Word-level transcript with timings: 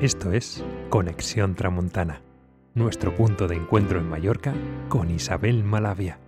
Esto 0.00 0.30
es 0.30 0.62
Conexión 0.90 1.54
Tramontana, 1.54 2.20
nuestro 2.74 3.16
punto 3.16 3.48
de 3.48 3.56
encuentro 3.56 3.98
en 3.98 4.06
Mallorca 4.06 4.52
con 4.90 5.10
Isabel 5.10 5.64
Malavia. 5.64 6.18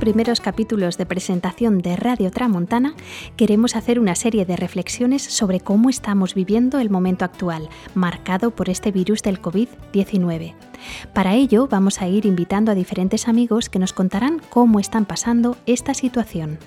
Primeros 0.00 0.40
capítulos 0.40 0.96
de 0.96 1.06
presentación 1.06 1.78
de 1.78 1.94
Radio 1.94 2.30
Tramontana 2.30 2.94
queremos 3.36 3.76
hacer 3.76 4.00
una 4.00 4.14
serie 4.14 4.46
de 4.46 4.56
reflexiones 4.56 5.22
sobre 5.22 5.60
cómo 5.60 5.90
estamos 5.90 6.34
viviendo 6.34 6.80
el 6.80 6.88
momento 6.90 7.24
actual, 7.24 7.68
marcado 7.94 8.50
por 8.50 8.70
este 8.70 8.90
virus 8.90 9.22
del 9.22 9.40
COVID-19. 9.40 10.54
Para 11.12 11.34
ello 11.34 11.68
vamos 11.68 12.00
a 12.00 12.08
ir 12.08 12.24
invitando 12.24 12.72
a 12.72 12.74
diferentes 12.74 13.28
amigos 13.28 13.68
que 13.68 13.78
nos 13.78 13.92
contarán 13.92 14.40
cómo 14.48 14.80
están 14.80 15.04
pasando 15.04 15.56
esta 15.66 15.92
situación. 15.92 16.58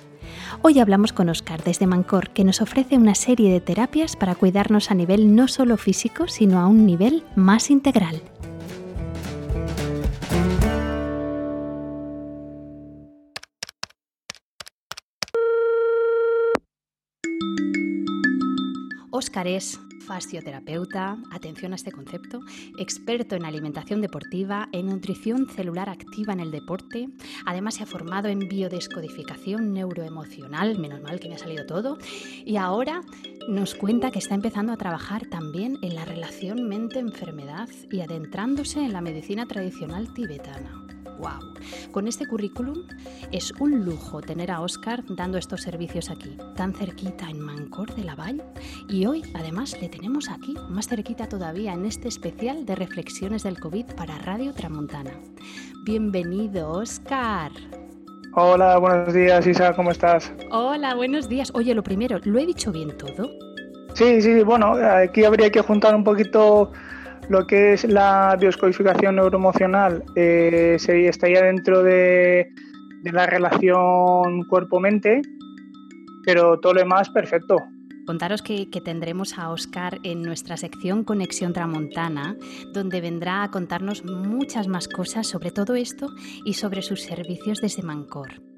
Hoy 0.62 0.78
hablamos 0.78 1.12
con 1.12 1.28
Oscar 1.28 1.62
desde 1.62 1.86
Mancor, 1.86 2.30
que 2.30 2.44
nos 2.44 2.62
ofrece 2.62 2.96
una 2.96 3.14
serie 3.14 3.52
de 3.52 3.60
terapias 3.60 4.16
para 4.16 4.36
cuidarnos 4.36 4.90
a 4.90 4.94
nivel 4.94 5.34
no 5.34 5.48
solo 5.48 5.76
físico, 5.76 6.28
sino 6.28 6.60
a 6.60 6.68
un 6.68 6.86
nivel 6.86 7.24
más 7.34 7.70
integral. 7.70 8.22
Óscar 19.24 19.48
es 19.48 19.80
fascioterapeuta, 20.06 21.16
atención 21.30 21.72
a 21.72 21.76
este 21.76 21.90
concepto, 21.90 22.40
experto 22.78 23.36
en 23.36 23.46
alimentación 23.46 24.02
deportiva, 24.02 24.68
en 24.72 24.88
nutrición 24.88 25.48
celular 25.48 25.88
activa 25.88 26.34
en 26.34 26.40
el 26.40 26.50
deporte, 26.50 27.08
además 27.46 27.76
se 27.76 27.84
ha 27.84 27.86
formado 27.86 28.28
en 28.28 28.40
biodescodificación 28.40 29.72
neuroemocional, 29.72 30.78
menos 30.78 31.00
mal 31.00 31.20
que 31.20 31.30
me 31.30 31.36
ha 31.36 31.38
salido 31.38 31.64
todo, 31.64 31.96
y 32.44 32.56
ahora 32.56 33.00
nos 33.48 33.74
cuenta 33.74 34.10
que 34.10 34.18
está 34.18 34.34
empezando 34.34 34.74
a 34.74 34.76
trabajar 34.76 35.24
también 35.24 35.78
en 35.80 35.94
la 35.94 36.04
relación 36.04 36.68
mente-enfermedad 36.68 37.70
y 37.90 38.02
adentrándose 38.02 38.80
en 38.80 38.92
la 38.92 39.00
medicina 39.00 39.46
tradicional 39.46 40.12
tibetana. 40.12 40.83
¡Wow! 41.18 41.54
Con 41.92 42.08
este 42.08 42.26
currículum 42.26 42.78
es 43.30 43.52
un 43.60 43.84
lujo 43.84 44.20
tener 44.20 44.50
a 44.50 44.60
Oscar 44.60 45.02
dando 45.08 45.38
estos 45.38 45.62
servicios 45.62 46.10
aquí, 46.10 46.36
tan 46.56 46.74
cerquita 46.74 47.28
en 47.28 47.40
Mancor 47.40 47.94
de 47.94 48.04
la 48.04 48.14
Vall. 48.14 48.42
Y 48.88 49.06
hoy, 49.06 49.22
además, 49.34 49.76
le 49.80 49.88
tenemos 49.88 50.28
aquí, 50.28 50.54
más 50.68 50.88
cerquita 50.88 51.28
todavía, 51.28 51.72
en 51.72 51.84
este 51.84 52.08
especial 52.08 52.66
de 52.66 52.74
reflexiones 52.74 53.42
del 53.42 53.58
COVID 53.60 53.86
para 53.96 54.18
Radio 54.18 54.52
Tramontana. 54.52 55.12
Bienvenido, 55.84 56.70
Oscar. 56.70 57.52
Hola, 58.36 58.78
buenos 58.78 59.14
días, 59.14 59.46
Isa, 59.46 59.72
¿cómo 59.74 59.92
estás? 59.92 60.32
Hola, 60.50 60.96
buenos 60.96 61.28
días. 61.28 61.52
Oye, 61.54 61.72
lo 61.72 61.84
primero, 61.84 62.18
¿lo 62.24 62.40
he 62.40 62.46
dicho 62.46 62.72
bien 62.72 62.96
todo? 62.98 63.30
Sí, 63.94 64.20
sí, 64.20 64.42
bueno, 64.42 64.72
aquí 64.72 65.24
habría 65.24 65.50
que 65.52 65.60
juntar 65.60 65.94
un 65.94 66.02
poquito 66.02 66.72
lo 67.28 67.46
que 67.46 67.74
es 67.74 67.84
la 67.84 68.36
bioscodificación 68.38 69.16
neuroemocional 69.16 70.04
eh, 70.14 70.76
estaría 70.78 71.42
dentro 71.42 71.82
de, 71.82 72.48
la 73.04 73.26
relación 73.26 74.44
cuerpo-mente, 74.44 75.20
pero 76.24 76.58
todo 76.60 76.74
lo 76.74 76.80
demás 76.80 77.10
perfecto. 77.10 77.58
Contaros 78.06 78.42
que, 78.42 78.70
que, 78.70 78.80
tendremos 78.80 79.38
a 79.38 79.50
Oscar 79.50 79.98
en 80.02 80.22
nuestra 80.22 80.56
sección 80.56 81.04
Conexión 81.04 81.52
Tramontana, 81.52 82.36
donde 82.72 83.00
vendrá 83.00 83.42
a 83.42 83.50
contarnos 83.50 84.04
muchas 84.04 84.68
más 84.68 84.88
cosas 84.88 85.26
sobre 85.26 85.50
todo 85.50 85.74
esto 85.74 86.08
y 86.44 86.54
sobre 86.54 86.82
sus 86.82 87.02
servicios 87.02 87.60
desde 87.60 87.82
Mancor. 87.82 88.53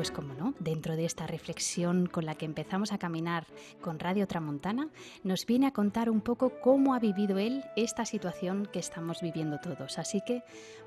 Pues 0.00 0.12
como 0.12 0.32
no, 0.32 0.54
dentro 0.58 0.96
de 0.96 1.04
esta 1.04 1.26
reflexión 1.26 2.06
con 2.06 2.24
la 2.24 2.34
que 2.34 2.46
empezamos 2.46 2.90
a 2.90 2.96
caminar 2.96 3.46
con 3.82 3.98
Radio 3.98 4.26
Tramontana, 4.26 4.88
nos 5.24 5.44
viene 5.44 5.66
a 5.66 5.74
contar 5.74 6.08
un 6.08 6.22
poco 6.22 6.58
cómo 6.62 6.94
ha 6.94 6.98
vivido 6.98 7.36
él 7.36 7.62
esta 7.76 8.06
situación 8.06 8.64
que 8.64 8.78
estamos 8.78 9.20
viviendo 9.20 9.58
todos. 9.58 9.98
Así 9.98 10.22
que 10.26 10.42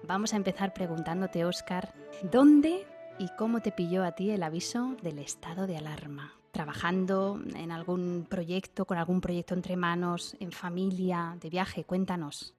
vamos 0.07 0.33
a 0.33 0.37
empezar 0.37 0.73
preguntándote, 0.73 1.45
Óscar, 1.45 1.93
¿dónde 2.23 2.87
y 3.19 3.27
cómo 3.37 3.61
te 3.61 3.71
pilló 3.71 4.03
a 4.03 4.13
ti 4.13 4.31
el 4.31 4.41
aviso 4.41 4.95
del 5.03 5.19
estado 5.19 5.67
de 5.67 5.77
alarma? 5.77 6.33
¿Trabajando 6.51 7.39
en 7.53 7.71
algún 7.71 8.25
proyecto, 8.27 8.85
con 8.85 8.97
algún 8.97 9.21
proyecto 9.21 9.53
entre 9.53 9.77
manos, 9.77 10.35
en 10.39 10.51
familia, 10.51 11.37
de 11.39 11.51
viaje? 11.51 11.83
Cuéntanos. 11.83 12.55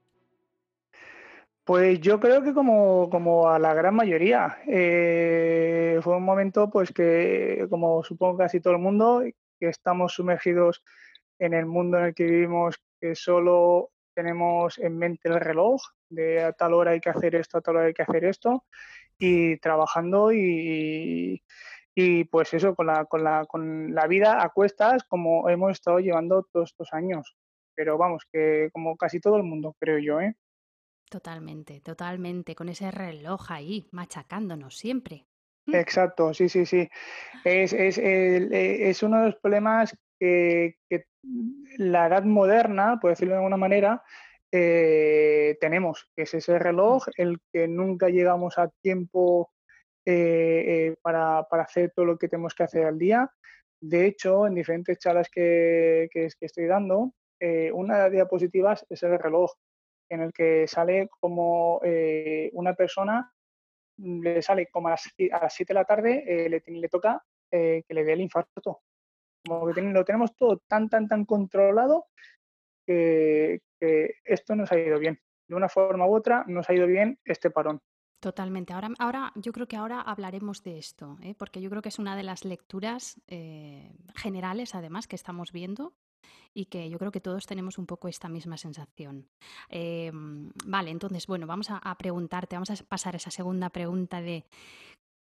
Pues 1.65 1.99
yo 2.01 2.21
creo 2.21 2.43
que 2.43 2.53
como, 2.53 3.09
como 3.09 3.49
a 3.49 3.59
la 3.59 3.73
gran 3.73 3.95
mayoría. 3.95 4.59
Eh, 4.67 5.99
fue 6.03 6.17
un 6.17 6.23
momento 6.25 6.69
pues 6.71 6.93
que, 6.93 7.67
como 7.71 8.05
supongo 8.05 8.37
casi 8.39 8.61
todo 8.61 8.75
el 8.75 8.81
mundo, 8.81 9.23
que 9.59 9.69
estamos 9.69 10.13
sumergidos 10.13 10.85
en 11.39 11.55
el 11.55 11.65
mundo 11.65 11.99
en 11.99 12.05
el 12.07 12.15
que 12.15 12.25
vivimos, 12.25 12.77
que 13.01 13.15
solo 13.15 13.91
tenemos 14.15 14.79
en 14.79 14.99
mente 14.99 15.29
el 15.29 15.41
reloj, 15.41 15.81
de 16.11 16.43
a 16.45 16.53
tal 16.53 16.75
hora 16.75 16.93
hay 16.93 17.01
que 17.01 17.09
hacer 17.11 17.35
esto, 17.35 17.59
a 17.59 17.61
tal 17.63 17.77
hora 17.77 17.87
hay 17.87 17.95
que 17.95 18.03
hacer 18.03 18.25
esto, 18.27 18.65
y 19.19 19.57
trabajando 19.59 20.33
y, 20.33 21.43
y 21.95 22.25
pues 22.25 22.53
eso, 22.55 22.75
con 22.75 22.89
la, 22.89 23.07
con, 23.07 23.25
la, 23.25 23.47
con 23.47 23.95
la 23.95 24.07
vida 24.07 24.43
a 24.43 24.51
cuestas 24.51 25.05
como 25.05 25.49
hemos 25.49 25.73
estado 25.73 25.99
llevando 26.01 26.47
todos 26.53 26.71
estos 26.71 26.93
años. 26.93 27.37
Pero 27.75 27.97
vamos, 27.99 28.25
que 28.31 28.69
como 28.73 28.97
casi 28.97 29.19
todo 29.21 29.37
el 29.39 29.45
mundo, 29.45 29.75
creo 29.81 29.99
yo, 29.99 30.21
¿eh? 30.21 30.37
Totalmente, 31.15 31.81
totalmente, 31.81 32.57
con 32.57 32.69
ese 32.69 32.91
reloj 32.91 33.53
ahí, 33.53 33.87
machacándonos 33.93 34.77
siempre. 34.77 35.25
Mm. 35.65 35.77
Exacto, 35.77 36.35
sí, 36.35 36.49
sí, 36.49 36.67
sí. 36.67 36.89
Es, 37.45 37.73
es, 37.73 37.99
eh, 37.99 38.91
es 38.91 39.01
uno 39.05 39.21
de 39.21 39.27
los 39.27 39.37
problemas 39.37 39.97
que, 40.19 40.75
la 41.79 42.09
edad 42.09 42.25
moderna, 42.25 42.99
por 43.01 43.11
decirlo 43.11 43.35
de 43.35 43.39
alguna 43.39 43.57
manera, 43.57 44.03
eh, 44.51 45.57
tenemos, 45.61 46.11
que 46.17 46.23
es 46.23 46.35
ese 46.35 46.59
reloj, 46.59 47.07
el 47.17 47.39
que 47.53 47.69
nunca 47.69 48.09
llegamos 48.09 48.59
a 48.59 48.69
tiempo 48.83 49.53
eh, 50.05 50.97
para, 51.01 51.47
hacer 51.49 51.93
todo 51.95 52.07
lo 52.07 52.19
que 52.19 52.27
tenemos 52.27 52.57
que 52.57 52.65
hacer 52.65 52.87
al 52.87 52.99
día. 52.99 53.31
De 53.81 54.07
hecho, 54.07 54.49
en 54.49 54.57
diferentes 54.57 54.99
charlas 54.99 55.29
que, 55.31 56.09
que, 56.11 56.27
que 56.41 56.47
estoy 56.47 56.67
dando, 56.67 57.15
una 57.73 57.99
de 57.99 58.03
las 58.03 58.11
diapositivas 58.11 58.85
es 58.91 59.01
el 59.05 59.17
reloj 59.17 59.53
en 60.09 60.21
el 60.21 60.33
que 60.33 60.67
sale 60.67 61.09
como 61.21 61.81
eh, 61.85 62.51
una 62.53 62.75
persona, 62.75 63.33
mm, 63.99 64.23
le 64.23 64.43
sale 64.43 64.69
como 64.69 64.89
a 64.89 64.93
las, 64.93 65.03
7 65.17 65.49
de 65.69 65.75
la 65.75 65.85
tarde, 65.85 66.25
eh, 66.27 66.49
le, 66.49 66.63
le, 66.67 66.89
toca 66.89 67.23
eh, 67.51 67.83
que 67.87 67.95
le 67.95 68.05
dé 68.05 68.13
el 68.13 68.21
infarto. 68.21 68.83
Como 69.47 69.73
que 69.73 69.83
lo 69.83 70.05
tenemos 70.05 70.35
todo 70.37 70.63
tan, 70.67 70.89
tan, 70.89 71.07
tan 71.07 71.25
controlado 71.25 72.07
que, 72.87 73.61
esto 74.25 74.57
nos 74.57 74.73
ha 74.73 74.79
ido 74.79 74.99
bien. 74.99 75.21
De 75.47 75.55
una 75.55 75.69
forma 75.69 76.07
u 76.07 76.15
otra 76.15 76.45
nos 76.47 76.69
ha 76.71 76.75
ido 76.75 76.87
bien 76.87 77.19
este 77.25 77.51
parón. 77.51 77.83
Totalmente. 78.19 78.73
Ahora, 78.73 78.89
ahora, 78.99 79.33
yo 79.35 79.53
creo 79.53 79.69
que 79.69 79.77
ahora 79.77 80.01
hablaremos 80.01 80.63
de 80.63 80.79
esto, 80.79 81.19
porque 81.37 81.61
yo 81.61 81.69
creo 81.69 81.83
que 81.83 81.91
es 81.91 81.99
una 81.99 82.17
de 82.17 82.23
las 82.23 82.47
lecturas 82.47 83.21
generales, 84.17 84.75
además, 84.75 85.07
que 85.07 85.17
estamos 85.17 85.53
viendo 85.53 85.93
y 86.53 86.67
que 86.67 86.89
yo 86.89 86.99
creo 86.99 87.13
que 87.13 87.21
todos 87.21 87.47
tenemos 87.47 87.79
un 87.79 87.87
poco 87.87 88.09
esta 88.09 88.29
misma 88.29 88.57
sensación. 88.57 89.29
Em, 89.69 90.51
vale, 90.65 90.91
entonces, 90.91 91.27
bueno, 91.27 91.47
vamos 91.47 91.69
a, 91.71 91.95
preguntarte, 91.97 92.57
vamos 92.57 92.71
a 92.71 92.77
pasar 92.85 93.15
a 93.15 93.17
esa 93.17 93.31
segunda 93.31 93.71
pregunta 93.71 94.21
de 94.21 94.45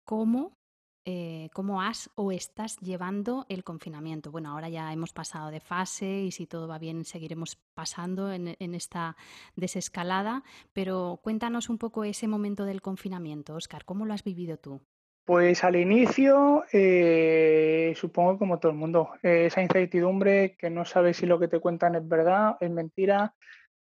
cómo, 0.05 0.57
eh, 1.05 1.49
cómo 1.53 1.81
has 1.81 2.09
o 2.15 2.31
estás 2.31 2.77
llevando 2.77 3.45
el 3.49 3.63
confinamiento. 3.63 4.31
Bueno, 4.31 4.51
ahora 4.51 4.69
ya 4.69 4.93
hemos 4.93 5.11
pasado 5.13 5.49
de 5.51 5.59
fase 5.59 6.23
y 6.23 6.31
si 6.31 6.47
todo 6.47 6.67
va 6.67 6.79
bien 6.79 7.03
seguiremos 7.05 7.57
pasando 7.73 8.31
en, 8.31 8.55
en 8.59 8.75
esta 8.75 9.17
desescalada, 9.55 10.43
pero 10.73 11.19
cuéntanos 11.23 11.69
un 11.69 11.77
poco 11.77 12.03
ese 12.03 12.27
momento 12.27 12.65
del 12.65 12.81
confinamiento, 12.81 13.55
Oscar, 13.55 13.85
¿cómo 13.85 14.05
lo 14.05 14.13
has 14.13 14.23
vivido 14.23 14.57
tú? 14.57 14.81
Pues 15.25 15.63
al 15.63 15.77
inicio, 15.77 16.65
eh, 16.73 17.93
supongo 17.95 18.37
como 18.37 18.59
todo 18.59 18.73
el 18.73 18.77
mundo, 18.77 19.11
eh, 19.23 19.45
esa 19.45 19.61
incertidumbre 19.61 20.57
que 20.57 20.69
no 20.69 20.83
sabes 20.83 21.15
si 21.15 21.25
lo 21.25 21.39
que 21.39 21.47
te 21.47 21.61
cuentan 21.61 21.95
es 21.95 22.05
verdad, 22.05 22.57
es 22.59 22.69
mentira, 22.69 23.33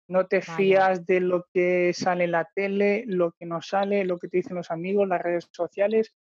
no 0.09 0.27
te 0.29 0.41
fías 0.41 1.05
de 1.05 1.21
lo 1.21 1.45
que 1.53 1.93
sale 1.93 2.25
en 2.25 2.31
la 2.31 2.49
tele, 2.55 3.05
lo 3.07 3.33
que 3.33 3.45
no 3.45 3.61
sale, 3.61 4.05
lo 4.07 4.19
que 4.19 4.29
te 4.29 4.39
dicen 4.39 4.57
los 4.57 4.71
amigos, 4.71 5.09
las 5.09 5.21
redes 5.21 5.47
sociales. 5.51 6.15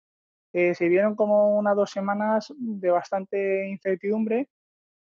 Eh, 0.52 0.74
se 0.74 0.88
vieron 0.88 1.14
como 1.14 1.56
unas 1.56 1.76
dos 1.76 1.90
semanas 1.90 2.52
de 2.58 2.90
bastante 2.90 3.68
incertidumbre 3.68 4.48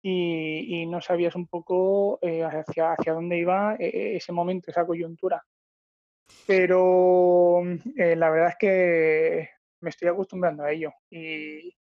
y, 0.03 0.85
no 0.87 1.01
sabías 1.01 1.37
un 1.37 1.47
poco 1.47 2.19
hacia, 2.23 2.93
hacia 2.93 3.15
dónde 3.15 3.39
iba 3.39 3.77
ese 3.79 4.33
momento, 4.33 4.71
esa 4.71 4.85
coyuntura. 4.85 5.43
Pero 6.47 7.63
la 7.95 8.31
verdad 8.31 8.49
es 8.49 8.57
que 8.59 9.62
me 9.83 9.91
estoy 9.91 10.09
acostumbrando 10.09 10.65
a 10.65 10.73
ello. 10.73 10.93
Y, 11.11 11.77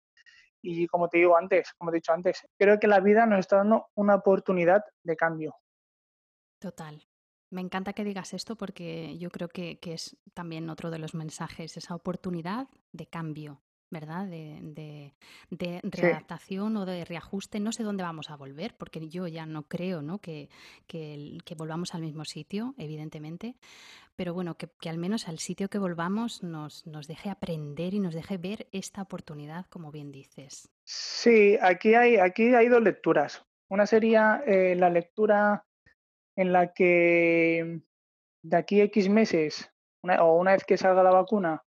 y 0.63 0.87
como 0.89 1.09
te 1.09 1.19
digo 1.19 1.37
antes, 1.37 1.73
como 1.79 1.91
he 1.91 1.95
dicho 1.95 2.13
antes, 2.13 2.47
creo 2.59 2.79
que 2.79 2.87
la 2.87 3.01
vida 3.01 3.27
nos 3.27 3.41
está 3.41 3.57
dando 3.57 3.87
una 3.95 4.17
oportunidad 4.17 4.85
de 5.03 5.17
cambio. 5.17 5.55
Total. 6.59 7.07
Me 7.51 7.61
encanta 7.61 7.93
que 7.93 8.05
digas 8.05 8.33
esto 8.33 8.57
porque 8.57 9.19
yo 9.19 9.31
creo 9.31 9.49
que, 9.49 9.81
que 9.81 9.95
es 9.95 10.17
también 10.35 10.71
otro 10.71 10.91
de 10.91 10.99
los 10.99 11.15
mensajes, 11.15 11.77
esa 11.77 11.95
oportunidad 11.95 12.69
de 12.93 13.07
cambio. 13.09 13.63
¿Verdad? 13.91 14.27
De, 14.27 15.13
de, 15.51 15.81
readaptación 15.83 16.77
o 16.77 16.87
de 16.87 17.05
reajuste. 17.05 17.61
No 17.61 17.73
sé 17.73 17.83
dónde 17.83 18.03
vamos 18.03 18.31
a 18.31 18.37
volver, 18.37 18.75
porque 18.77 19.09
yo 19.09 19.27
ya 19.27 19.47
no 19.47 19.65
creo 19.65 20.01
¿no? 20.03 20.19
Que, 20.19 20.49
que, 20.87 21.55
volvamos 21.57 21.95
al 21.95 22.03
mismo 22.03 22.25
sitio, 22.25 22.75
evidentemente, 22.79 23.57
pero 24.17 24.33
bueno, 24.33 24.57
que, 24.57 24.89
al 24.89 24.99
menos 24.99 25.29
al 25.29 25.39
sitio 25.39 25.69
que 25.69 25.79
volvamos 25.79 26.43
nos, 26.43 26.87
nos 26.87 27.07
deje 27.07 27.31
aprender 27.31 27.95
y 27.95 28.01
nos 28.01 28.15
deje 28.15 28.39
ver 28.39 28.69
esta 28.73 29.03
oportunidad, 29.03 29.67
como 29.67 29.91
bien 29.91 30.13
dices. 30.13 30.69
Sí, 30.85 31.59
aquí 31.61 31.95
hay, 31.95 32.17
aquí 32.17 32.55
hay 32.55 32.69
dos 32.69 32.83
lecturas. 32.83 33.45
Una 33.69 33.87
sería 33.87 34.43
eh, 34.47 34.75
la 34.77 34.91
lectura 34.91 35.65
en 36.37 36.53
la 36.53 36.73
que 36.73 37.83
de 38.43 38.57
aquí 38.57 38.81
a 38.81 38.85
X 38.85 39.09
meses 39.09 39.71
o 40.03 40.37
una 40.37 40.53
vez 40.53 40.65
que 40.65 40.79
salga 40.79 41.03
la 41.03 41.11
vacuna 41.11 41.63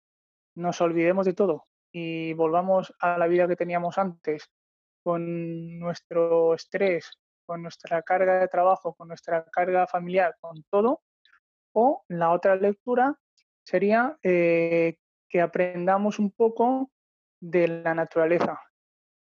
nos 0.56 0.82
olvidemos 0.82 1.26
de 1.26 1.34
todo 1.34 1.69
y 1.92 2.34
volvamos 2.34 2.94
a 3.00 3.18
la 3.18 3.28
vida 3.28 3.48
que 3.48 3.56
teníamos 3.56 3.98
antes, 3.98 4.50
con 5.04 5.80
nuestro 5.80 6.54
estrés, 6.54 7.10
con 7.46 7.64
nuestra 7.64 8.02
carga 8.04 8.40
de 8.40 8.48
trabajo, 8.48 8.94
con 8.94 9.08
nuestra 9.08 9.44
carga 9.46 9.88
familiar, 9.88 10.36
con 10.40 10.64
todo. 10.70 11.02
O 11.74 12.04
la 12.08 12.32
otra 12.32 12.56
lectura 12.56 13.18
sería 13.64 14.18
eh, 14.24 14.98
que 15.28 15.42
aprendamos 15.42 16.20
un 16.20 16.32
poco 16.32 16.92
de 17.40 17.68
la 17.68 17.94
naturaleza, 17.94 18.60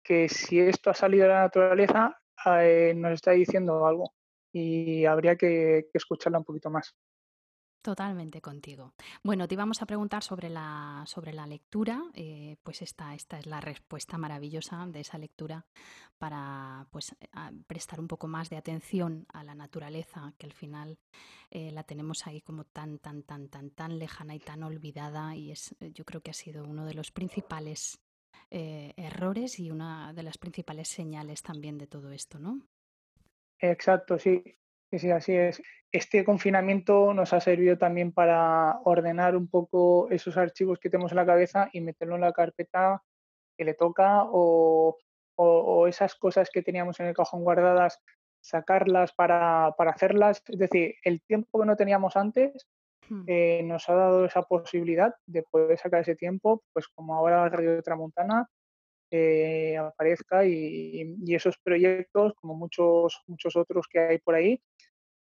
que 0.04 0.28
si 0.30 0.60
esto 0.60 0.90
ha 0.90 0.94
salido 0.94 1.24
de 1.24 1.30
la 1.30 1.42
naturaleza 1.42 2.20
eh, 2.60 2.94
nos 2.96 3.14
está 3.14 3.32
diciendo 3.32 3.86
algo 3.86 4.14
y 4.52 5.06
habría 5.06 5.36
que, 5.36 5.88
que 5.92 5.98
escucharla 5.98 6.40
un 6.40 6.46
poquito 6.46 6.70
más. 6.70 6.96
Totalmente 7.82 8.42
contigo. 8.42 8.94
Bueno, 9.24 9.48
te 9.48 9.56
íbamos 9.56 9.82
a 9.82 9.88
preguntar 9.88 10.22
sobre 10.22 10.50
la, 10.50 11.04
sobre 11.08 11.34
la 11.34 11.48
lectura, 11.48 12.00
eh, 12.14 12.58
pues 12.62 12.84
esta, 12.84 13.16
esta 13.16 13.40
es 13.40 13.48
la 13.48 13.60
respuesta 13.60 14.20
maravillosa 14.20 14.86
de 14.86 15.00
esa 15.00 15.18
lectura 15.18 15.66
para 16.20 16.86
pues, 16.92 17.16
prestar 17.66 18.00
un 18.00 18.08
poco 18.08 18.28
más 18.28 18.52
de 18.52 18.58
atención 18.58 19.26
a 19.34 19.44
la 19.44 19.56
naturaleza, 19.56 20.32
que 20.38 20.46
al 20.46 20.54
final 20.54 21.00
eh, 21.50 21.72
la 21.72 21.82
tenemos 21.84 22.28
ahí 22.28 22.42
como 22.42 22.66
tan, 22.66 23.00
tan, 23.00 23.24
tan, 23.24 23.50
tan, 23.50 23.72
tan 23.72 23.98
lejana 23.98 24.36
y 24.36 24.40
tan 24.40 24.62
olvidada 24.62 25.36
y 25.36 25.50
es, 25.50 25.76
eh, 25.80 25.92
yo 25.92 26.06
creo 26.06 26.22
que 26.22 26.30
ha 26.30 26.36
sido 26.36 26.64
uno 26.66 26.86
de 26.86 26.94
los 26.94 27.12
principales 27.12 28.00
errores 28.54 29.60
y 29.60 29.72
una 29.72 30.12
de 30.14 30.24
las 30.24 30.38
principales 30.38 30.90
señales 30.90 31.42
también 31.42 31.78
de 31.78 31.88
todo 31.88 32.12
esto, 32.12 32.38
¿no? 32.38 32.60
Exacto, 33.60 34.20
sí. 34.20 34.44
Sí, 34.92 35.00
sí, 35.00 35.10
así 35.10 35.34
es. 35.34 35.62
Este 35.90 36.26
confinamiento 36.26 37.14
nos 37.14 37.32
ha 37.32 37.40
servido 37.40 37.78
también 37.78 38.12
para 38.12 38.80
ordenar 38.84 39.38
un 39.38 39.48
poco 39.48 40.10
esos 40.10 40.36
archivos 40.36 40.80
que 40.80 40.90
tenemos 40.90 41.14
en 41.14 41.16
la 41.16 41.26
cabeza 41.26 41.70
y 41.72 41.80
meterlo 41.80 42.16
en 42.16 42.22
la 42.22 42.34
carpeta 42.34 43.02
que 43.58 43.64
le 43.64 43.74
toca 43.74 44.24
o, 44.26 44.98
esas 45.88 46.14
cosas 46.16 46.50
que 46.52 46.62
teníamos 46.62 47.00
en 47.00 47.08
el 47.08 47.16
cajón 47.16 47.44
guardadas, 47.44 48.00
sacarlas 48.42 49.14
para, 49.14 49.68
hacerlas. 49.68 50.44
Es 50.46 50.60
decir, 50.60 50.96
el 51.04 51.22
tiempo 51.22 51.62
que 51.62 51.66
no 51.66 51.76
teníamos 51.78 52.18
antes 52.18 52.68
hmm. 53.10 53.24
eh, 53.28 53.62
nos 53.64 53.88
ha 53.90 53.96
dado 53.96 54.26
esa 54.26 54.44
posibilidad 54.44 55.16
de 55.26 55.44
poder 55.44 55.80
sacar 55.80 56.02
ese 56.02 56.16
tiempo, 56.16 56.64
pues 56.74 56.88
como 56.90 57.16
ahora 57.16 57.50
Radio 57.50 57.82
Tramontana 57.82 58.48
eh, 59.10 59.78
aparezca 59.78 60.46
y, 60.46 61.16
y, 61.24 61.36
esos 61.36 61.58
proyectos, 61.58 62.34
como 62.36 62.56
muchos, 62.56 63.22
muchos 63.28 63.56
otros 63.56 63.88
que 63.90 64.00
hay 64.00 64.18
por 64.20 64.36
ahí, 64.36 64.62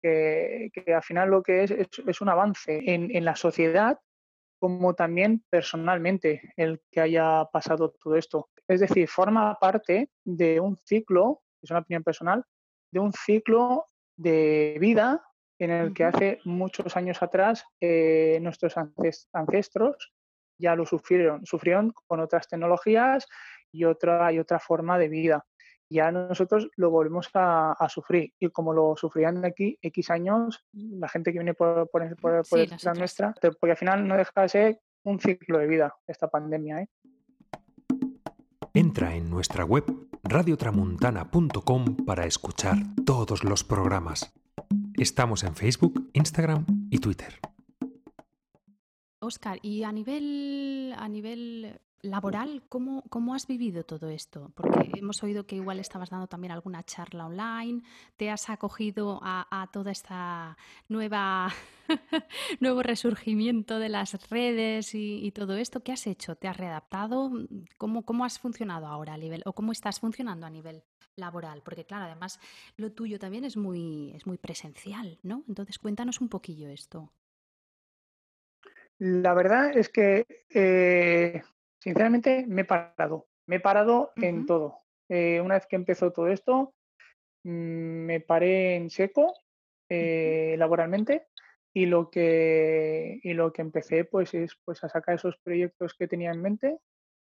que, 0.00 0.70
al 0.94 1.02
final 1.02 1.30
lo 1.30 1.42
que 1.42 1.64
es 1.64 1.70
es, 1.70 2.20
un 2.20 2.28
avance 2.28 2.80
en, 2.84 3.24
la 3.24 3.36
sociedad 3.36 3.98
como 4.58 4.94
también 4.94 5.42
personalmente 5.48 6.52
el 6.56 6.82
que 6.90 7.00
haya 7.00 7.46
pasado 7.52 7.92
todo 7.92 8.16
esto. 8.16 8.50
Es 8.68 8.80
decir, 8.80 9.08
forma 9.08 9.58
parte 9.58 10.10
de 10.24 10.60
un 10.60 10.76
ciclo, 10.84 11.42
es 11.62 11.70
una 11.70 11.80
opinión 11.80 12.02
personal, 12.02 12.44
de 12.92 13.00
un 13.00 13.12
ciclo 13.12 13.86
de 14.16 14.76
vida 14.78 15.24
en 15.58 15.70
el 15.70 15.94
que 15.94 16.04
hace 16.04 16.40
muchos 16.44 16.96
años 16.96 17.22
atrás 17.22 17.64
eh, 17.80 18.38
nuestros 18.40 18.74
ancestros 18.76 20.12
ya 20.58 20.74
lo 20.74 20.84
sufrieron, 20.84 21.44
sufrieron 21.46 21.92
con 22.06 22.20
otras 22.20 22.48
tecnologías 22.48 23.26
y 23.72 23.84
otra, 23.84 24.32
y 24.32 24.38
otra 24.38 24.58
forma 24.58 24.98
de 24.98 25.08
vida 25.08 25.46
ya 25.90 26.10
nosotros 26.12 26.70
lo 26.76 26.90
volvemos 26.90 27.28
a, 27.34 27.86
sufrir. 27.88 28.32
Y 28.38 28.48
como 28.48 28.72
lo 28.72 28.94
sufrían 28.96 29.42
de 29.42 29.48
aquí 29.48 29.78
X 29.82 30.10
años, 30.10 30.64
la 30.72 31.08
gente 31.08 31.32
que 31.32 31.38
viene 31.38 31.54
por, 31.54 31.90
por, 31.90 32.16
por, 32.16 32.44
la 32.84 32.94
nuestra, 32.94 33.34
porque 33.60 33.72
al 33.72 33.76
final 33.76 34.06
no 34.06 34.16
deja 34.16 34.42
de 34.42 34.48
ser 34.48 34.80
un 35.02 35.18
ciclo 35.18 35.58
de 35.58 35.66
vida 35.66 35.94
esta 36.06 36.28
pandemia. 36.28 36.82
¿eh? 36.82 36.88
Entra 38.72 39.14
en 39.14 39.28
nuestra 39.28 39.64
web 39.64 39.84
radiotramuntana.com 40.22 41.96
para 42.06 42.24
escuchar 42.24 42.76
todos 43.04 43.42
los 43.42 43.64
programas. 43.64 44.32
Estamos 44.96 45.42
en 45.42 45.56
Facebook, 45.56 46.10
Instagram 46.12 46.66
y 46.90 46.98
Twitter. 46.98 47.40
Oscar, 49.22 49.58
y 49.62 49.82
a 49.82 49.92
nivel, 49.92 50.94
a 50.96 51.08
nivel 51.08 51.80
laboral, 52.02 52.62
¿cómo, 52.68 53.02
¿cómo, 53.10 53.34
has 53.34 53.46
vivido 53.46 53.84
todo 53.84 54.08
esto? 54.08 54.50
Porque 54.54 54.90
hemos 54.96 55.22
oído 55.22 55.46
que 55.46 55.56
igual 55.56 55.78
estabas 55.80 56.10
dando 56.10 56.26
también 56.26 56.52
alguna 56.52 56.82
charla 56.82 57.26
online, 57.26 57.82
te 58.16 58.30
has 58.30 58.48
acogido 58.48 59.20
a, 59.22 59.68
toda 59.72 59.90
esta 59.90 60.56
nueva 60.88 61.52
nuevo 62.60 62.82
resurgimiento 62.82 63.78
de 63.78 63.88
las 63.88 64.28
redes 64.30 64.94
y, 64.94 65.30
todo 65.32 65.56
esto. 65.56 65.82
¿Qué 65.82 65.92
has 65.92 66.06
hecho? 66.06 66.36
¿Te 66.36 66.48
has 66.48 66.56
readaptado? 66.56 67.30
¿Cómo, 67.78 68.04
¿Cómo 68.04 68.24
has 68.24 68.38
funcionado 68.38 68.86
ahora 68.86 69.14
a 69.14 69.18
nivel, 69.18 69.42
o 69.44 69.52
cómo 69.52 69.72
estás 69.72 70.00
funcionando 70.00 70.46
a 70.46 70.50
nivel 70.50 70.82
laboral? 71.16 71.62
Porque 71.64 71.84
claro, 71.84 72.06
además 72.06 72.40
lo 72.76 72.92
tuyo 72.92 73.18
también 73.18 73.44
es 73.44 73.56
muy, 73.56 74.12
es 74.14 74.26
muy 74.26 74.38
presencial, 74.38 75.18
¿no? 75.22 75.44
Entonces 75.48 75.78
cuéntanos 75.78 76.20
un 76.20 76.28
poquillo 76.28 76.68
esto. 76.68 77.12
La 78.98 79.32
verdad 79.32 79.74
es 79.74 79.88
que 79.88 80.44
eh, 80.50 81.42
Sinceramente, 81.80 82.44
me 82.46 82.62
he 82.62 82.64
parado. 82.64 83.26
Me 83.46 83.56
he 83.56 83.60
parado 83.60 84.12
en 84.16 84.46
todo. 84.46 84.80
Eh, 85.08 85.40
una 85.40 85.54
vez 85.54 85.66
que 85.66 85.76
empezó 85.76 86.12
todo 86.12 86.28
esto, 86.28 86.74
mm, 87.42 87.50
me 87.50 88.20
paré 88.20 88.76
en 88.76 88.90
seco 88.90 89.34
eh, 89.88 90.54
laboralmente 90.56 91.26
y 91.72 91.86
lo 91.86 92.10
que 92.10 93.18
y 93.22 93.32
lo 93.32 93.52
que 93.52 93.62
empecé 93.62 94.04
pues 94.04 94.34
es 94.34 94.56
pues 94.64 94.82
a 94.84 94.88
sacar 94.88 95.16
esos 95.16 95.36
proyectos 95.38 95.94
que 95.94 96.06
tenía 96.06 96.30
en 96.30 96.42
mente 96.42 96.78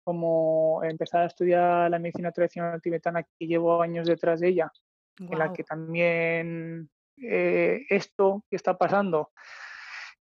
como 0.03 0.83
empezar 0.83 1.23
a 1.23 1.27
estudiar 1.27 1.89
la 1.89 1.99
medicina 1.99 2.31
tradicional 2.31 2.81
tibetana 2.81 3.23
que 3.23 3.47
llevo 3.47 3.81
años 3.81 4.07
detrás 4.07 4.39
de 4.39 4.49
ella 4.49 4.71
en 5.19 5.37
la 5.37 5.53
que 5.53 5.63
también 5.63 6.89
eh, 7.17 7.85
esto 7.89 8.43
que 8.49 8.55
está 8.55 8.77
pasando 8.77 9.31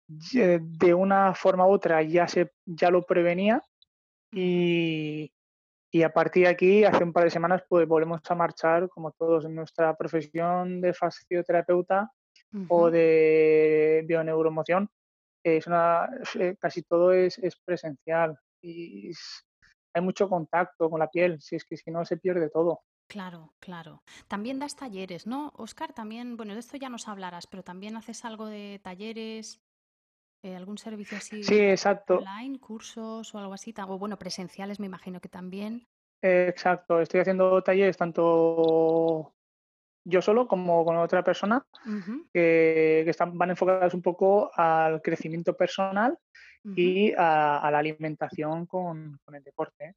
de 0.09 0.95
una 0.95 1.35
forma 1.35 1.67
u 1.67 1.71
otra 1.71 2.03
ya 2.03 2.27
se 2.27 2.53
ya 2.65 2.91
lo 2.91 3.05
prevenía 3.05 3.63
y, 4.33 5.33
a 6.03 6.13
partir 6.13 6.45
de 6.45 6.51
aquí, 6.51 6.85
hace 6.85 7.05
un 7.05 7.13
par 7.13 7.25
de 7.25 7.31
semanas, 7.31 7.63
pues 7.69 7.87
volvemos 7.87 8.21
a 8.29 8.35
marchar, 8.35 8.89
como 8.89 9.13
todos 9.13 9.45
en 9.45 9.55
nuestra 9.55 9.97
profesión 9.97 10.81
de 10.81 10.95
fisioterapeuta 10.95 12.13
o 12.69 12.91
de 12.91 14.05
bioneuromoción. 14.07 14.91
Es 15.43 15.67
una, 15.67 16.09
eh, 16.39 16.57
casi 16.59 16.83
todo 16.83 17.13
es, 17.13 17.39
presencial 17.65 18.39
y 18.61 19.13
hay 19.95 20.03
mucho 20.03 20.29
contacto 20.29 20.91
con 20.91 21.01
la 21.01 21.09
piel, 21.09 21.41
si 21.41 21.57
es 21.57 21.65
que 21.65 21.77
si 21.77 21.91
no 21.91 22.05
se 22.05 22.17
pierde 22.17 22.51
todo. 22.51 22.83
Claro, 23.09 23.55
claro. 23.59 24.03
También 24.27 24.59
das 24.59 24.77
talleres, 24.77 25.27
¿no? 25.27 25.53
Oscar, 25.57 25.95
también, 25.95 26.37
bueno, 26.37 26.53
de 26.53 26.61
esto 26.61 26.77
ya 26.77 26.91
nos 26.91 27.09
hablarás, 27.09 27.47
pero 27.47 27.63
también 27.63 27.97
haces 27.97 28.25
algo 28.27 28.47
de 28.47 28.81
talleres 28.83 29.63
eh, 30.43 30.55
¿Algún 30.55 30.79
servicio 30.79 31.19
así 31.19 31.43
Sí, 31.43 31.59
exacto. 31.59 32.19
online, 32.19 32.59
cursos 32.61 33.35
o 33.35 33.39
algo 33.39 33.55
así? 33.55 33.75
O 33.87 33.99
bueno, 33.99 34.19
presenciales 34.19 34.81
me 34.81 34.87
imagino 34.87 35.21
que 35.21 35.29
también. 35.29 35.87
exacto, 36.23 37.01
estoy 37.01 37.21
haciendo 37.21 37.63
talleres 37.63 37.97
tanto 37.97 39.35
yo 40.05 40.23
solo 40.23 40.49
como 40.49 40.85
con 40.85 40.97
otra 40.97 41.23
persona 41.23 41.65
que, 42.33 43.05
están, 43.07 43.37
van 43.37 43.51
enfocadas 43.51 43.93
un 43.93 44.01
poco 44.01 44.51
al 44.55 45.03
crecimiento 45.03 45.55
personal 45.55 46.19
y 46.65 47.13
a, 47.17 47.69
la 47.71 47.79
alimentación 47.79 48.67
con, 48.67 49.21
el 49.33 49.43
deporte. 49.43 49.95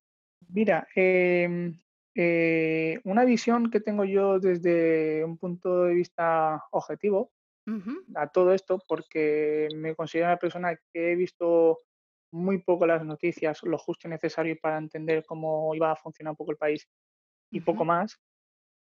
Mira, 0.49 0.87
em, 0.95 1.79
eh, 2.13 2.99
una 3.05 3.23
visión 3.23 3.71
que 3.71 3.79
tengo 3.79 4.03
yo 4.03 4.39
desde 4.39 5.23
un 5.23 5.37
punto 5.37 5.83
de 5.83 5.93
vista 5.93 6.61
objetivo 6.71 7.31
a 8.15 8.27
todo 8.27 8.53
esto 8.53 8.79
porque 8.87 9.67
me 9.75 9.95
considero 9.95 10.27
una 10.27 10.37
persona 10.37 10.75
que 10.91 11.11
he 11.11 11.15
visto 11.15 11.77
muy 12.31 12.59
poco 12.59 12.85
las 12.85 13.03
noticias, 13.03 13.61
lo 13.63 13.77
justo 13.77 14.07
y 14.07 14.11
necesario 14.11 14.57
para 14.61 14.77
entender 14.77 15.25
cómo 15.25 15.73
iba 15.75 15.91
a 15.91 15.95
funcionar 15.95 16.31
un 16.31 16.37
poco 16.37 16.51
el 16.51 16.57
país 16.57 16.87
y 17.51 17.61
poco 17.61 17.85
más. 17.85 18.19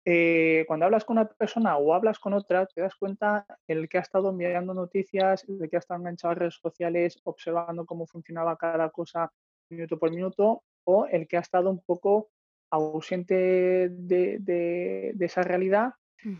Eh, 0.10 0.63
cuando 0.67 0.86
hablas 0.86 1.03
con 1.03 1.17
una 1.17 1.27
persona 1.27 1.77
o 1.77 1.93
hablas 1.93 2.17
con 2.17 2.34
otra, 2.34 2.65
te 2.65 2.79
das 2.81 2.96
cuenta 2.96 3.46
el 3.67 3.89
que 3.89 3.98
ha 3.98 4.01
estado 4.01 4.31
mirando 4.31 4.74
noticias, 4.74 5.43
el 5.50 5.69
que 5.69 5.75
ha 5.75 5.79
estado 5.79 6.00
enganchado 6.00 6.31
a 6.31 6.36
redes 6.36 6.55
sociales, 6.55 7.19
observando 7.25 7.86
cómo 7.86 8.07
funcionaba 8.07 8.57
cada 8.57 8.89
cosa 8.89 9.31
minuto 9.69 10.00
por 10.00 10.12
minuto, 10.12 10.63
o 10.86 11.05
el 11.07 11.27
que 11.27 11.36
ha 11.36 11.41
estado 11.41 11.69
un 11.69 11.81
poco 11.84 12.29
ausente 12.72 13.89
de, 13.89 15.13
esa 15.19 15.41
realidad 15.43 15.91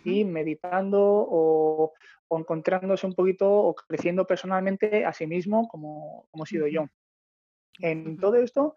y 0.04 0.26
meditando 0.26 1.00
o, 1.02 1.94
encontrándose 2.30 3.08
un 3.08 3.14
poquito 3.14 3.50
o 3.50 3.76
creciendo 3.76 4.28
personalmente 4.28 5.06
a 5.06 5.14
sí 5.14 5.28
mismo 5.28 5.68
como, 5.68 6.28
como 6.32 6.44
he 6.44 6.48
sido 6.48 6.68
yo. 6.68 6.88
En 7.80 8.18
todo 8.18 8.36
esto 8.36 8.76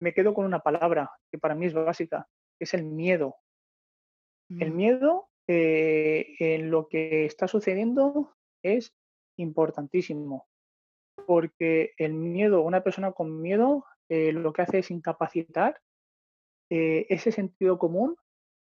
me 0.00 0.12
quedo 0.12 0.34
con 0.34 0.44
una 0.44 0.60
palabra 0.60 1.10
que 1.30 1.38
para 1.38 1.54
mí 1.54 1.66
es 1.66 1.74
básica, 1.74 2.28
que 2.58 2.64
es 2.64 2.74
el 2.74 2.84
miedo. 2.84 3.36
El 4.48 4.72
mm. 4.72 4.76
miedo 4.76 5.28
eh, 5.46 6.34
en 6.38 6.70
lo 6.70 6.88
que 6.88 7.24
está 7.24 7.48
sucediendo 7.48 8.34
es 8.62 8.94
importantísimo, 9.36 10.46
porque 11.26 11.92
el 11.96 12.14
miedo, 12.14 12.62
una 12.62 12.82
persona 12.82 13.12
con 13.12 13.40
miedo, 13.40 13.84
eh, 14.08 14.32
lo 14.32 14.52
que 14.52 14.62
hace 14.62 14.78
es 14.80 14.90
incapacitar 14.90 15.80
eh, 16.70 17.06
ese 17.08 17.32
sentido 17.32 17.78
común 17.78 18.16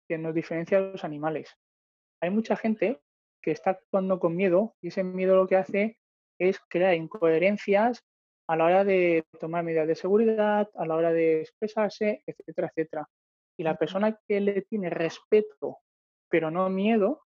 que 0.08 0.18
nos 0.18 0.34
diferencia 0.34 0.82
de 0.82 0.92
los 0.92 1.04
animales. 1.04 1.56
Hay 2.22 2.30
mucha 2.30 2.56
gente 2.56 3.00
que 3.42 3.52
está 3.52 3.72
actuando 3.72 4.20
con 4.20 4.36
miedo 4.36 4.76
y 4.82 4.88
ese 4.88 5.04
miedo 5.04 5.36
lo 5.36 5.48
que 5.48 5.56
hace 5.56 6.00
es 6.40 6.60
crear 6.70 6.94
incoherencias 6.96 8.04
a 8.48 8.56
la 8.56 8.66
hora 8.66 8.84
de 8.84 9.26
tomar 9.40 9.64
medidas 9.64 9.88
de 9.88 9.96
seguridad, 9.96 10.70
a 10.76 10.86
la 10.86 10.96
hora 10.96 11.12
de 11.12 11.42
expresarse, 11.42 12.24
etcétera, 12.26 12.70
etcétera. 12.70 13.10
Y 13.58 13.64
la 13.64 13.78
persona 13.78 14.18
que 14.28 14.40
le 14.40 14.62
tiene 14.62 14.90
respeto, 14.90 15.80
pero 16.30 16.50
no 16.50 16.70
miedo, 16.70 17.24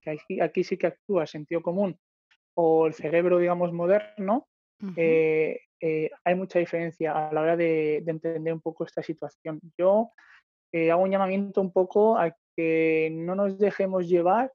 que 0.00 0.42
aquí, 0.42 0.64
sí 0.64 0.76
que 0.76 0.86
actúa 0.86 1.26
sentido 1.26 1.60
común, 1.60 1.98
o 2.54 2.86
el 2.86 2.94
cerebro, 2.94 3.38
digamos, 3.38 3.72
moderno, 3.72 4.48
eh, 4.96 5.60
eh, 5.80 6.10
hay 6.24 6.34
mucha 6.34 6.58
diferencia 6.58 7.28
a 7.28 7.32
la 7.32 7.40
hora 7.40 7.56
de, 7.56 7.98
entender 7.98 8.52
un 8.52 8.60
poco 8.60 8.84
esta 8.84 9.02
situación. 9.02 9.60
Yo 9.76 10.12
eh, 10.72 10.90
hago 10.90 11.02
un 11.02 11.10
llamamiento 11.10 11.60
un 11.60 11.72
poco 11.72 12.18
a 12.18 12.34
que 12.56 13.10
no 13.12 13.34
nos 13.34 13.58
dejemos 13.58 14.08
llevar 14.08 14.52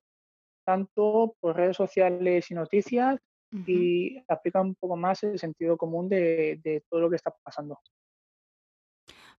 tanto 0.65 1.35
por 1.39 1.55
redes 1.55 1.77
sociales 1.77 2.51
y 2.51 2.53
noticias 2.53 3.19
y 3.65 4.17
aplica 4.27 4.59
un 4.61 4.75
poco 4.75 4.97
más 4.97 5.23
el 5.23 5.39
sentido 5.39 5.77
común 5.77 6.09
de 6.09 6.83
todo 6.89 6.99
lo 6.99 7.09
que 7.09 7.15
está 7.15 7.33
pasando. 7.43 7.79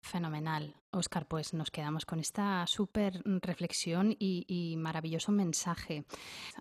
Fenomenal. 0.02 0.74
Oscar, 0.90 1.26
pues 1.26 1.52
nos 1.52 1.70
quedamos 1.70 2.06
con 2.06 2.18
esta 2.18 2.66
súper 2.66 3.20
reflexión 3.24 4.14
y, 4.18 4.74
maravilloso 4.78 5.32
mensaje. 5.32 6.04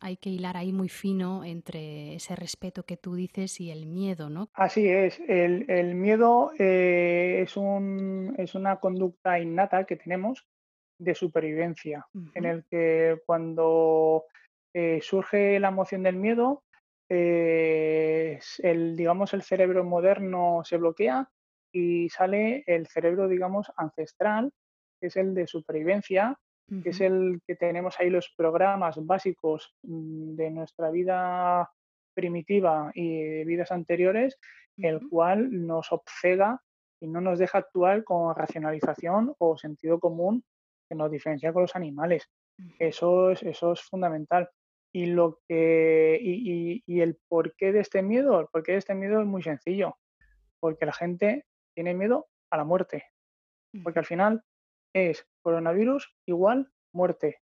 Hay 0.01 0.17
que 0.17 0.29
hilar 0.29 0.57
ahí 0.57 0.73
muy 0.73 0.89
fino 0.89 1.45
entre 1.45 2.15
ese 2.15 2.35
respeto 2.35 2.83
que 2.83 2.97
tú 2.97 3.15
dices 3.15 3.61
y 3.61 3.71
el 3.71 3.85
miedo, 3.85 4.29
¿no? 4.29 4.49
Así 4.53 4.87
es. 4.87 5.19
El, 5.27 5.95
miedo 5.95 6.51
eh, 6.59 7.41
es, 7.43 7.55
un, 7.55 8.35
es 8.37 8.53
una 8.53 8.77
conducta 8.77 9.39
innata 9.39 9.85
que 9.85 9.95
tenemos 9.95 10.45
de 10.99 11.15
supervivencia, 11.15 12.07
en 12.33 12.45
el 12.45 12.65
que 12.65 13.21
cuando 13.25 14.25
eh, 14.73 14.99
surge 15.01 15.59
la 15.59 15.69
emoción 15.69 16.03
del 16.03 16.15
miedo, 16.15 16.63
eh, 17.07 18.39
el, 18.59 18.97
digamos, 18.97 19.33
el 19.33 19.43
cerebro 19.43 19.83
moderno 19.83 20.63
se 20.65 20.77
bloquea 20.77 21.29
y 21.71 22.09
sale 22.09 22.63
el 22.67 22.87
cerebro, 22.87 23.27
digamos, 23.27 23.71
ancestral, 23.77 24.51
que 24.99 25.07
es 25.07 25.15
el 25.15 25.33
de 25.33 25.47
supervivencia, 25.47 26.37
que 26.83 26.89
es 26.89 26.99
el 26.99 27.39
que 27.47 27.55
tenemos 27.55 27.97
ahí 27.97 28.09
los 28.09 28.33
programas 28.35 28.97
básicos 29.05 29.73
mm, 29.83 30.35
de 30.35 30.51
nuestra 30.51 30.91
vida 30.91 31.71
primitiva 32.13 32.91
y 32.93 33.23
de 33.23 33.45
vidas 33.45 33.71
anteriores, 33.71 34.37
el 34.75 34.99
cual 35.07 35.65
nos 35.65 35.91
obcega 35.93 36.61
y 36.99 37.07
no 37.07 37.21
nos 37.21 37.39
deja 37.39 37.59
actuar 37.59 38.03
con 38.03 38.35
racionalización 38.35 39.33
o 39.37 39.57
sentido 39.57 39.99
común 39.99 40.43
que 40.89 40.95
nos 40.95 41.11
diferencia 41.11 41.53
con 41.53 41.61
los 41.61 41.75
animales. 41.75 42.27
Eso 42.79 43.31
es, 43.31 43.43
eso 43.43 43.73
es 43.73 43.81
fundamental. 43.81 44.49
Y, 44.91 45.05
lo 45.05 45.39
que, 45.47 46.17
y, 46.19 46.83
y 46.85 47.01
el 47.01 47.17
porqué 47.27 47.71
de 47.71 47.81
este 47.81 48.01
miedo, 48.01 48.39
el 48.39 48.47
porqué 48.47 48.73
de 48.73 48.79
este 48.79 48.95
miedo 48.95 49.21
es 49.21 49.27
muy 49.27 49.43
sencillo, 49.43 49.97
porque 50.59 50.85
la 50.85 50.93
gente 50.93 51.45
tiene 51.77 51.93
miedo 51.93 52.27
a 52.49 52.57
la 52.57 52.63
muerte, 52.63 53.05
porque 53.83 53.99
al 53.99 54.05
final 54.05 54.43
es 54.95 55.27
coronavirus 55.43 56.11
igual 56.25 56.71
muerte. 56.91 57.39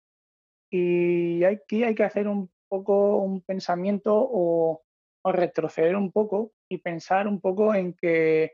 Y 0.70 1.42
aquí 1.42 1.82
hay 1.82 1.96
que 1.96 2.04
hacer 2.04 2.28
un 2.28 2.48
poco 2.68 3.16
un 3.16 3.40
pensamiento 3.40 4.14
o, 4.14 4.84
retroceder 5.24 5.96
un 5.96 6.12
poco 6.12 6.52
y 6.70 6.78
pensar 6.78 7.26
un 7.26 7.40
poco 7.40 7.74
en 7.74 7.92
que 7.92 8.52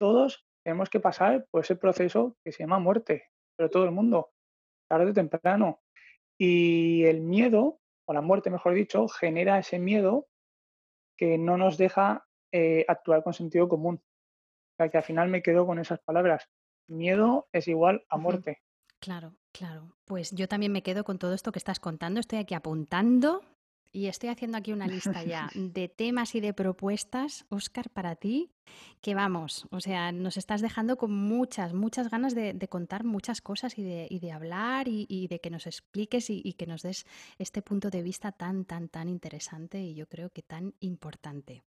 todos 0.00 0.46
tenemos 0.64 0.88
que 0.88 1.00
pasar 1.00 1.46
por 1.50 1.62
ese 1.62 1.74
proceso 1.74 2.36
que 2.44 2.52
se 2.52 2.62
llama 2.62 2.78
muerte, 2.78 3.24
pero 3.56 3.70
todo 3.70 3.84
el 3.84 3.90
mundo, 3.90 4.30
tarde 4.88 5.10
o 5.10 5.12
temprano. 5.12 5.82
Y 6.38 7.04
el 7.06 7.20
miedo, 7.20 7.80
o 8.06 8.12
la 8.14 8.20
muerte 8.20 8.50
mejor 8.50 8.74
dicho, 8.74 9.08
genera 9.08 9.58
ese 9.58 9.80
miedo 9.80 10.28
que 11.18 11.38
no 11.38 11.56
nos 11.56 11.76
deja 11.76 12.24
eh, 12.52 12.84
actuar 12.86 13.24
con 13.24 13.34
sentido 13.34 13.68
común 13.68 14.00
que 14.90 14.98
al 14.98 15.04
final 15.04 15.28
me 15.28 15.42
quedo 15.42 15.66
con 15.66 15.78
esas 15.78 16.00
palabras. 16.00 16.48
Miedo 16.86 17.48
es 17.52 17.68
igual 17.68 18.04
a 18.08 18.16
muerte. 18.16 18.62
Claro, 19.00 19.34
claro. 19.52 19.96
Pues 20.04 20.30
yo 20.32 20.48
también 20.48 20.72
me 20.72 20.82
quedo 20.82 21.04
con 21.04 21.18
todo 21.18 21.34
esto 21.34 21.52
que 21.52 21.58
estás 21.58 21.80
contando. 21.80 22.20
Estoy 22.20 22.38
aquí 22.38 22.54
apuntando 22.54 23.42
y 23.92 24.06
estoy 24.06 24.30
haciendo 24.30 24.58
aquí 24.58 24.72
una 24.72 24.86
lista 24.86 25.22
ya 25.22 25.50
de 25.54 25.88
temas 25.88 26.34
y 26.34 26.40
de 26.40 26.54
propuestas, 26.54 27.44
Oscar, 27.50 27.90
para 27.90 28.16
ti, 28.16 28.50
que 29.00 29.14
vamos, 29.14 29.66
o 29.70 29.80
sea, 29.80 30.12
nos 30.12 30.36
estás 30.36 30.60
dejando 30.60 30.96
con 30.96 31.12
muchas, 31.12 31.74
muchas 31.74 32.08
ganas 32.10 32.34
de, 32.34 32.56
contar 32.68 33.04
muchas 33.04 33.40
cosas 33.40 33.76
y 33.78 33.82
de, 33.82 34.08
de 34.08 34.32
hablar 34.32 34.86
y, 34.88 35.26
de 35.28 35.40
que 35.40 35.50
nos 35.50 35.66
expliques 35.66 36.30
y, 36.30 36.52
que 36.54 36.66
nos 36.66 36.82
des 36.82 37.04
este 37.38 37.62
punto 37.62 37.90
de 37.90 38.02
vista 38.02 38.32
tan, 38.32 38.64
tan, 38.64 38.88
tan 38.88 39.08
interesante 39.08 39.80
y 39.80 39.94
yo 39.94 40.06
creo 40.06 40.30
que 40.30 40.42
tan 40.42 40.74
importante. 40.80 41.62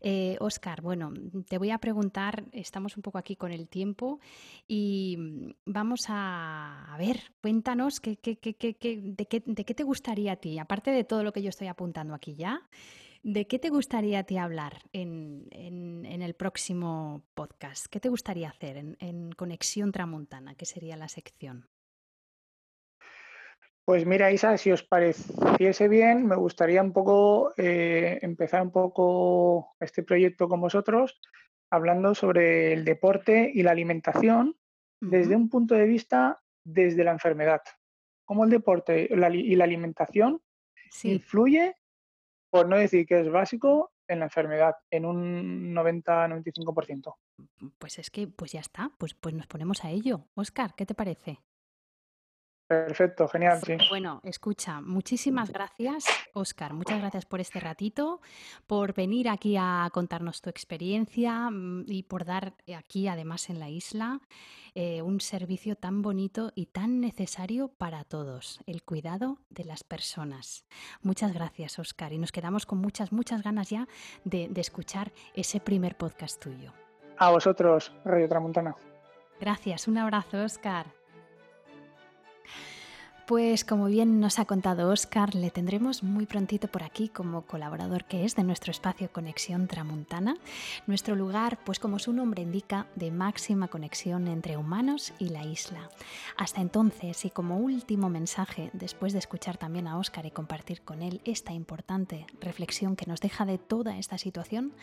Eh, 0.00 0.36
Oscar, 0.40 0.82
bueno, 0.82 1.12
te 1.48 1.58
voy 1.58 1.70
a 1.70 1.78
preguntar, 1.78 2.44
estamos 2.52 2.96
un 2.96 3.02
poco 3.02 3.18
aquí 3.18 3.36
con 3.36 3.52
el 3.52 3.68
tiempo 3.68 4.18
y 4.66 5.16
vamos 5.64 6.06
a, 6.08 6.94
ver, 6.98 7.32
cuéntanos 7.40 8.02
de, 8.02 8.16
qué, 8.16 9.42
de 9.46 9.64
qué 9.64 9.74
te 9.74 9.82
gustaría 9.84 10.32
a 10.32 10.36
ti, 10.36 10.58
aparte 10.58 10.90
de 10.90 11.04
todo 11.04 11.22
lo 11.22 11.32
que 11.32 11.42
yo 11.42 11.48
estoy 11.48 11.68
apuntando 11.68 12.14
aquí 12.14 12.34
ya. 12.34 12.60
¿De 13.24 13.46
qué 13.46 13.58
te 13.58 13.70
gustaría 13.70 14.18
a 14.18 14.24
ti 14.24 14.36
hablar 14.36 14.82
en, 14.92 15.48
el 16.04 16.34
próximo 16.34 17.24
podcast? 17.32 17.86
¿Qué 17.86 17.98
te 17.98 18.10
gustaría 18.10 18.50
hacer 18.50 18.76
en, 18.76 19.32
Conexión 19.32 19.92
Tramontana? 19.92 20.54
¿Qué 20.56 20.66
sería 20.66 20.94
la 20.98 21.08
sección? 21.08 21.66
Pues 23.86 24.04
mira, 24.04 24.30
Isa, 24.30 24.58
si 24.58 24.72
os 24.72 24.82
pareciese 24.82 25.88
bien, 25.88 26.26
me 26.26 26.36
gustaría 26.36 26.82
un 26.82 26.92
poco 26.92 27.54
eh, 27.56 28.18
empezar 28.20 28.60
un 28.60 28.70
poco 28.70 29.74
este 29.80 30.02
proyecto 30.02 30.46
con 30.46 30.60
vosotros, 30.60 31.18
hablando 31.70 32.14
sobre 32.14 32.74
el 32.74 32.84
deporte 32.84 33.50
y 33.54 33.62
la 33.62 33.70
alimentación 33.70 34.54
desde 35.00 35.34
un 35.34 35.48
punto 35.48 35.74
de 35.74 35.86
vista 35.86 36.42
desde 36.62 37.04
la 37.04 37.12
enfermedad. 37.12 37.62
Cómo 38.26 38.44
el 38.44 38.50
deporte 38.50 39.08
y 39.10 39.16
la 39.56 39.64
alimentación 39.64 40.42
influye, 41.04 41.74
por 42.54 42.68
no 42.68 42.76
decir 42.76 43.04
que 43.04 43.18
es 43.18 43.28
básico, 43.28 43.90
en 44.06 44.20
la 44.20 44.26
enfermedad, 44.26 44.76
en 44.88 45.06
un 45.06 45.74
90-95%. 45.74 47.16
Pues 47.80 47.98
es 47.98 48.12
que, 48.12 48.28
pues 48.28 48.52
ya 48.52 48.60
está, 48.60 48.92
pues, 48.96 49.12
pues 49.12 49.34
nos 49.34 49.48
ponemos 49.48 49.84
a 49.84 49.90
ello. 49.90 50.28
Oscar, 50.34 50.72
¿qué 50.76 50.86
te 50.86 50.94
parece? 50.94 51.40
Perfecto, 52.66 53.28
genial, 53.28 53.60
sí. 53.64 53.76
Bueno, 53.90 54.20
escucha, 54.24 54.80
muchísimas 54.80 55.50
gracias, 55.50 56.06
Oscar. 56.32 56.72
Muchas 56.72 56.98
gracias 56.98 57.26
por 57.26 57.40
este 57.40 57.60
ratito, 57.60 58.22
por 58.66 58.94
venir 58.94 59.28
aquí 59.28 59.56
a 59.58 59.90
contarnos 59.92 60.40
tu 60.40 60.48
experiencia 60.48 61.50
mm, 61.50 61.84
y 61.86 62.04
por 62.04 62.24
dar 62.24 62.54
aquí, 62.74 63.06
además 63.06 63.50
en 63.50 63.60
la 63.60 63.68
isla, 63.68 64.20
eh, 64.74 65.02
un 65.02 65.20
servicio 65.20 65.76
tan 65.76 66.00
bonito 66.00 66.52
y 66.54 66.66
tan 66.66 67.00
necesario 67.00 67.68
para 67.68 68.02
todos, 68.04 68.60
el 68.66 68.82
cuidado 68.82 69.38
de 69.50 69.64
las 69.64 69.84
personas. 69.84 70.64
Muchas 71.02 71.34
gracias, 71.34 71.78
Oscar. 71.78 72.14
Y 72.14 72.18
nos 72.18 72.32
quedamos 72.32 72.64
con 72.64 72.78
muchas, 72.78 73.12
muchas 73.12 73.42
ganas 73.42 73.68
ya 73.68 73.86
de, 74.24 74.48
de 74.48 74.60
escuchar 74.62 75.12
ese 75.34 75.60
primer 75.60 75.98
podcast 75.98 76.42
tuyo. 76.42 76.72
A 77.18 77.30
vosotros, 77.30 77.92
Radio 78.06 78.26
Tramontana. 78.26 78.74
Gracias, 79.38 79.86
un 79.86 79.98
abrazo, 79.98 80.42
Oscar. 80.42 81.03
Pues 83.26 83.64
como 83.64 83.86
bien 83.86 84.20
nos 84.20 84.38
ha 84.38 84.44
contado 84.44 84.90
Oscar, 84.90 85.34
le 85.34 85.50
tendremos 85.50 86.02
muy 86.02 86.26
prontito 86.26 86.68
por 86.68 86.82
aquí 86.82 87.08
como 87.08 87.46
colaborador 87.46 88.04
que 88.04 88.26
es 88.26 88.36
de 88.36 88.44
nuestro 88.44 88.70
espacio 88.70 89.10
Conexión 89.10 89.66
Tramuntana, 89.66 90.36
nuestro 90.86 91.16
lugar, 91.16 91.58
pues 91.64 91.78
como 91.78 91.98
su 91.98 92.12
nombre 92.12 92.42
indica, 92.42 92.86
de 92.96 93.10
máxima 93.10 93.68
conexión 93.68 94.28
entre 94.28 94.58
humanos 94.58 95.14
y 95.18 95.30
la 95.30 95.42
isla. 95.42 95.88
Hasta 96.36 96.60
entonces, 96.60 97.24
y 97.24 97.30
como 97.30 97.56
último 97.56 98.10
mensaje, 98.10 98.68
después 98.74 99.14
de 99.14 99.20
escuchar 99.20 99.56
también 99.56 99.86
a 99.86 99.96
Oscar 99.96 100.26
y 100.26 100.30
compartir 100.30 100.82
con 100.82 101.00
él 101.00 101.22
esta 101.24 101.54
importante 101.54 102.26
reflexión 102.42 102.94
que 102.94 103.06
nos 103.06 103.22
deja 103.22 103.46
de 103.46 103.56
toda 103.56 103.96
esta 103.96 104.18
situación, 104.18 104.74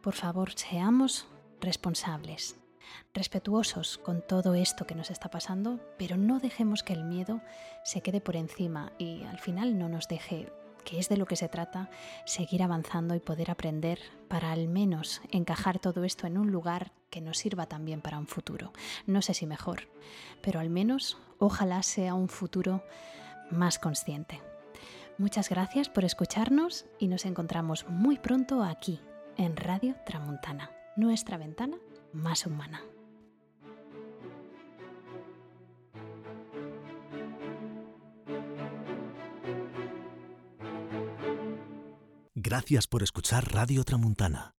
por 0.00 0.14
favor, 0.14 0.52
seamos 0.52 1.26
responsables, 1.60 2.56
respetuosos 3.14 3.98
con 3.98 4.22
todo 4.26 4.54
esto 4.54 4.86
que 4.86 4.94
nos 4.94 5.10
está 5.10 5.30
pasando, 5.30 5.80
pero 5.98 6.16
no 6.16 6.38
dejemos 6.38 6.82
que 6.82 6.92
el 6.92 7.04
miedo 7.04 7.40
se 7.84 8.00
quede 8.00 8.20
por 8.20 8.36
encima 8.36 8.92
y 8.98 9.24
al 9.24 9.38
final 9.38 9.78
no 9.78 9.88
nos 9.88 10.08
deje, 10.08 10.52
que 10.84 10.98
es 10.98 11.08
de 11.08 11.16
lo 11.16 11.26
que 11.26 11.36
se 11.36 11.48
trata, 11.48 11.90
seguir 12.24 12.62
avanzando 12.62 13.14
y 13.14 13.20
poder 13.20 13.50
aprender 13.50 13.98
para 14.28 14.52
al 14.52 14.68
menos 14.68 15.20
encajar 15.30 15.78
todo 15.78 16.04
esto 16.04 16.26
en 16.26 16.38
un 16.38 16.50
lugar 16.50 16.92
que 17.10 17.20
nos 17.20 17.38
sirva 17.38 17.66
también 17.66 18.00
para 18.00 18.18
un 18.18 18.26
futuro. 18.26 18.72
No 19.06 19.22
sé 19.22 19.34
si 19.34 19.46
mejor, 19.46 19.88
pero 20.40 20.60
al 20.60 20.70
menos 20.70 21.18
ojalá 21.38 21.82
sea 21.82 22.14
un 22.14 22.28
futuro 22.28 22.84
más 23.50 23.78
consciente. 23.78 24.40
Muchas 25.18 25.50
gracias 25.50 25.88
por 25.88 26.04
escucharnos 26.04 26.86
y 26.98 27.08
nos 27.08 27.26
encontramos 27.26 27.86
muy 27.88 28.18
pronto 28.18 28.62
aquí 28.62 29.00
en 29.36 29.56
Radio 29.56 29.94
Tramuntana, 30.06 30.70
nuestra 30.96 31.36
ventana 31.36 31.76
más 32.12 32.46
humana. 32.46 32.82
Gracias 42.34 42.86
por 42.86 43.02
escuchar 43.02 43.52
Radio 43.52 43.84
Tramuntana. 43.84 44.54